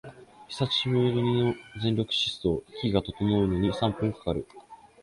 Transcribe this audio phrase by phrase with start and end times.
[0.47, 1.13] 久しぶり
[1.45, 4.47] の全力疾走、息が整うのに三分かかる